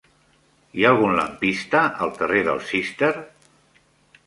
[0.79, 3.13] Hi ha algun lampista al carrer del Cister?